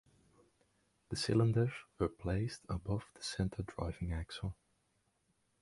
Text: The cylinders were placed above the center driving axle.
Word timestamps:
The 1.09 1.15
cylinders 1.15 1.69
were 1.99 2.09
placed 2.09 2.61
above 2.67 3.05
the 3.13 3.21
center 3.21 3.61
driving 3.61 4.11
axle. 4.13 4.55